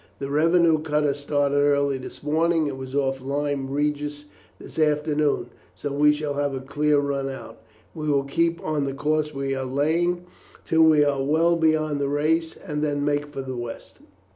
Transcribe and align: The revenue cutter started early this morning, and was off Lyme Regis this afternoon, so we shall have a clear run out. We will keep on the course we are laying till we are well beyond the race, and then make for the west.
The 0.17 0.31
revenue 0.31 0.79
cutter 0.79 1.13
started 1.13 1.57
early 1.59 1.99
this 1.99 2.23
morning, 2.23 2.67
and 2.67 2.79
was 2.79 2.95
off 2.95 3.21
Lyme 3.21 3.69
Regis 3.69 4.25
this 4.57 4.79
afternoon, 4.79 5.51
so 5.75 5.91
we 5.93 6.11
shall 6.11 6.33
have 6.33 6.55
a 6.55 6.59
clear 6.59 6.97
run 6.97 7.29
out. 7.29 7.59
We 7.93 8.07
will 8.07 8.23
keep 8.23 8.59
on 8.63 8.85
the 8.85 8.95
course 8.95 9.31
we 9.31 9.53
are 9.53 9.63
laying 9.63 10.25
till 10.65 10.81
we 10.81 11.05
are 11.05 11.21
well 11.23 11.55
beyond 11.55 12.01
the 12.01 12.09
race, 12.09 12.55
and 12.57 12.83
then 12.83 13.05
make 13.05 13.27
for 13.27 13.43
the 13.43 13.55
west. 13.55 13.99